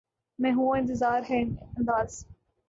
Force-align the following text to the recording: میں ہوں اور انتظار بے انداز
میں 0.39 0.51
ہوں 0.51 0.67
اور 0.67 0.77
انتظار 0.77 1.21
بے 1.29 1.41
انداز 1.41 2.25